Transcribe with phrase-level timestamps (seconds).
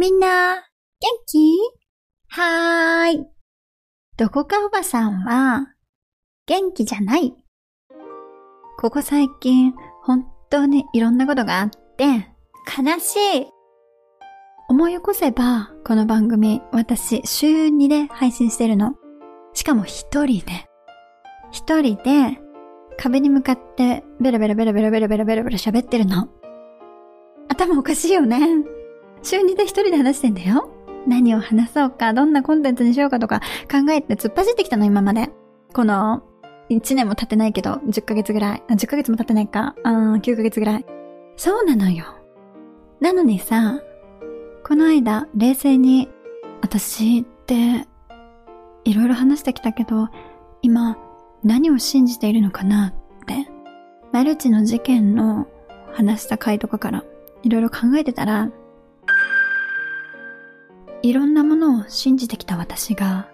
[0.00, 0.62] みんな、元
[1.26, 1.58] 気？
[2.28, 3.26] はーい。
[4.16, 5.74] どこかおばさんは、
[6.46, 7.34] 元気じゃない？
[8.78, 9.74] ここ最近、
[10.04, 12.04] 本当にいろんなことがあって、
[12.80, 13.46] 悲しい。
[14.68, 18.94] 思い起こせば、この番組、私、週2で配信してるの。
[19.52, 20.66] しかも一人で。
[21.50, 22.38] 一人で、
[22.98, 26.28] 壁に向かって、ベラベラベラベラベラベラベラベラ喋ってるの。
[27.48, 28.38] 頭おかしいよね。
[29.22, 30.70] 週2で一人で話してんだよ。
[31.06, 35.30] 何を話そうか、どんなコンテンツにしようかとか考えて突っ走ってきたの、今まで。
[35.72, 36.22] この、
[36.70, 38.62] 1年も経ってないけど、10ヶ月ぐらい。
[38.68, 39.74] あ、10ヶ月も経ってないか。
[39.84, 40.86] あ9ヶ月ぐらい。
[41.36, 42.04] そうなのよ。
[43.00, 43.80] なのにさ、
[44.64, 46.08] この間、冷静に、
[46.60, 47.86] 私って、
[48.84, 50.08] いろいろ話してきたけど、
[50.60, 50.98] 今、
[51.42, 53.48] 何を信じているのかなって、
[54.12, 55.46] マルチの事件の
[55.92, 57.04] 話した回とかから、
[57.42, 58.50] いろいろ考えてたら、
[61.08, 63.30] いろんなものを信じてきた私が、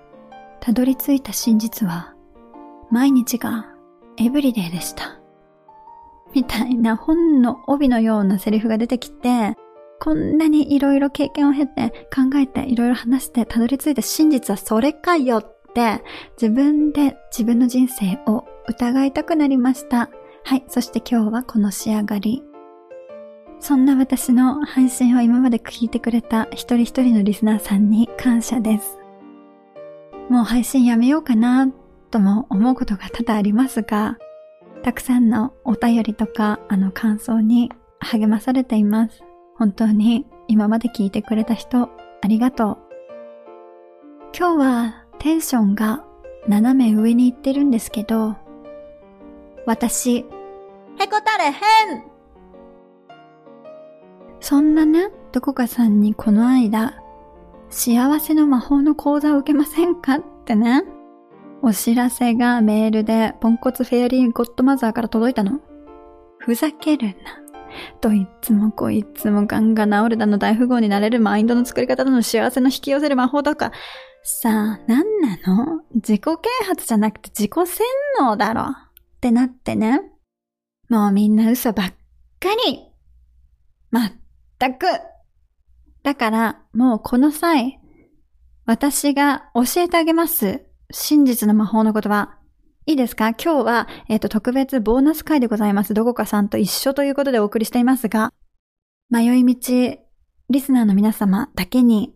[0.60, 2.14] たどり着いた真実は、
[2.88, 3.66] 毎日が
[4.16, 5.18] エブリデイでした。
[6.32, 9.56] みたいな本の帯のようなセリフが出てきて、
[9.98, 16.00] こんなにいろいろ経験を経て考えていろいろ話してたどり着いた真実はそれかよって
[16.40, 20.10] 自分で自分の人生を疑いたくなりました。
[20.44, 20.64] はい。
[20.68, 22.43] そして今日はこの仕上がり。
[23.64, 28.98] そんな私の配信を今まで聞いてくれた一人一人のリスナーさんに感謝です。
[30.28, 31.72] もう配信やめようかな
[32.10, 34.18] とも思うことが多々ありますが、
[34.82, 39.22] たくさんのお便りとかあの感想に励まされています。
[39.56, 41.88] 本当に今まで聞いてくれた人
[42.20, 42.78] ありがとう。
[44.38, 46.04] 今日はテンションが
[46.46, 48.36] 斜め上に行ってるんですけど、
[49.64, 52.13] 私、へこたれへん
[54.46, 57.02] そんなね、どこかさんにこの間、
[57.70, 60.82] 幸せの魔法の講座を受けませんかってね、
[61.62, 65.60] お知らせがメールでポンコツフェアリーゴッドマザーから届いたの。
[66.36, 67.14] ふざけるな。
[68.02, 73.72] といつもこいつもガンガン治るだの大富豪になれるマインドの作り方だの幸せの引き寄せる魔法とか。
[74.22, 74.52] さあ、
[74.86, 75.80] なんなの？
[75.94, 77.86] 自己啓発じゃなくて自己洗
[78.20, 78.60] 脳だろ？
[78.64, 78.74] っ
[79.22, 80.02] てなってね。
[80.90, 81.94] もうみんな嘘ばっか
[82.66, 82.90] り。
[83.90, 84.23] ま全
[84.70, 84.86] く。
[86.02, 87.80] だから、もうこの際、
[88.66, 90.64] 私が教えてあげます。
[90.90, 92.38] 真実の魔法の言葉。
[92.86, 93.30] いいですか？
[93.30, 95.94] 今日は、えっ、ー、と、特別ボーナス会でございます。
[95.94, 98.32] どこかさんと一緒ということでお送りしていますが、
[99.10, 99.98] 迷い道、
[100.50, 102.14] リスナーの皆様だけに、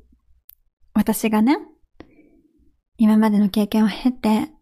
[0.94, 1.58] 私がね、
[2.98, 4.52] 今までの経験を経て、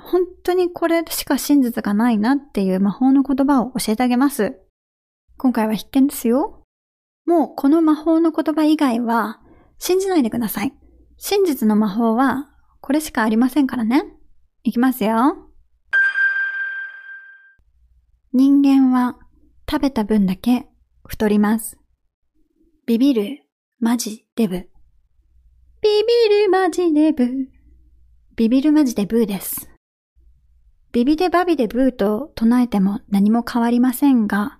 [0.00, 4.58] 本当にこれしか真実がないなっていう魔法の言葉を教えてあげます。
[5.36, 6.59] 今回は必見ですよ。
[7.30, 9.38] もうこの魔法の言葉以外は
[9.78, 10.74] 信じないでください。
[11.16, 14.02] 真実の魔法はこれしかありませんからね。
[14.64, 15.36] いきますよ。
[18.32, 19.16] 人間は
[19.70, 20.66] 食べた分だけ
[21.06, 21.78] 太ります。
[22.84, 23.44] ビビる、
[23.78, 24.54] マジデブ。
[24.56, 24.64] ビ
[25.82, 27.30] ビるマジデブ。
[28.34, 29.70] ビビるマジでブーです。
[30.90, 34.59] ビビでバビでブーと唱えても何も変わりませんが、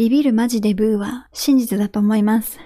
[0.00, 2.58] ビビるマジでブーは真実だと思います。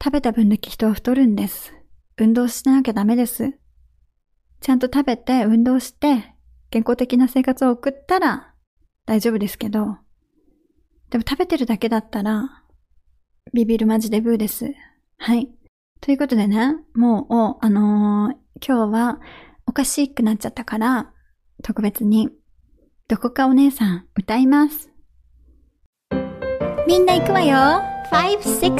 [0.00, 1.74] 食べた分だけ人は太るんです。
[2.16, 3.50] 運動しなきゃダメです。
[4.60, 6.36] ちゃんと食べて運動して
[6.70, 8.54] 健康的な生活を送ったら
[9.06, 9.96] 大丈夫ですけど、
[11.10, 12.62] でも食べてるだけだったら
[13.52, 14.72] ビビるマジでブーです。
[15.18, 15.50] はい。
[16.00, 19.20] ということでね、もう、あのー、今日は
[19.66, 21.12] おかしくなっちゃったから、
[21.64, 22.30] 特別に、
[23.08, 24.93] どこかお姉さん歌います。
[26.86, 27.82] みんな行くわよ。
[28.10, 28.74] 5、6、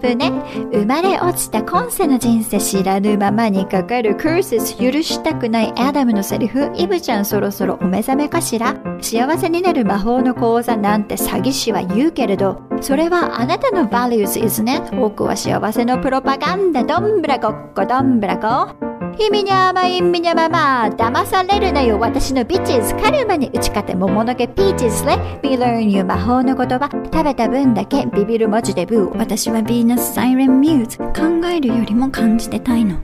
[0.00, 0.30] 7ね。
[0.72, 6.72] 生まれ落ちた今世の人生知らぬままにかかるクース許したくないアダムのセリフ。
[6.74, 8.76] イブちゃんそろそろお目覚めかしら？
[9.00, 14.80] 幸せになる魔法の講座なんて詐欺師は言うけれど、それはあなたのバリューズ is ね。
[14.92, 16.84] 僕は幸せのプロパガンダ。
[16.84, 19.01] どんぶらこっこどんぶらこ。
[19.18, 22.00] ひみにゃまいみにゃまま騙されるなよ。
[22.00, 26.88] 私のビッチズカルマに打ち勝て桃の毛ピーチズレビルーンユ魔法の言葉。
[26.90, 29.16] 食べた分だけビビる文字でブー。
[29.18, 30.98] 私はヴィーナスサイレンミューズ。
[30.98, 33.00] 考えるよりも感じてたいの。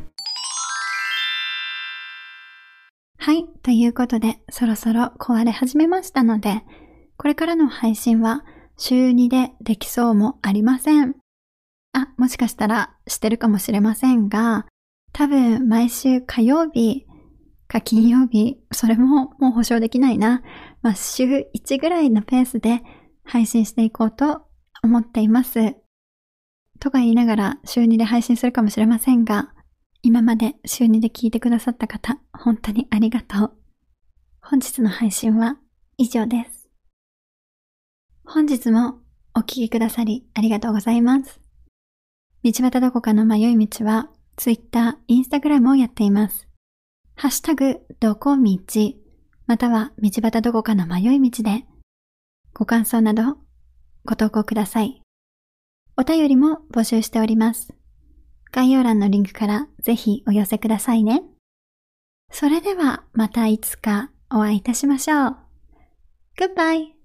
[3.18, 3.46] はい。
[3.62, 6.62] ということで、そろそろ壊れ始めましたので、
[7.18, 8.44] これからの配信は
[8.78, 11.16] 週2でできそうもありません。
[11.92, 14.66] あ、もしかしたらしてるかもしれませんが、
[15.12, 17.08] 多分毎週火曜日
[17.68, 20.42] か金曜日、それももう保証できないな。
[20.82, 21.24] まあ、週
[21.54, 22.82] 1ぐらいのペースで
[23.24, 24.42] 配信していこうと
[24.82, 25.76] 思っています。
[26.80, 29.52] とか言いながら週2で配信するかもしれませんが、
[30.02, 33.52] 今まで週2で聞いてくださった方、本当にありがとう。
[34.40, 35.58] 本日の配信は
[35.98, 36.70] 以上です。
[38.24, 39.00] 本日も
[39.34, 41.40] お聴きくださりありがとうございます。
[42.44, 44.08] 道端どこかの迷い道は
[44.38, 46.48] Twitter、Instagram をやっています。
[47.16, 48.58] ハッシュタグ、どこ道、
[49.46, 51.64] または道端どこかの迷い道で、
[52.54, 53.38] ご感想など
[54.04, 55.02] ご投稿ください。
[55.96, 57.74] お便りも募集しております。
[58.52, 61.24] 概要欄のリンクからぜひお寄せくださいね。
[62.30, 65.36] それではまたいつかお会いいたしましょう。
[66.38, 66.97] Goodbye!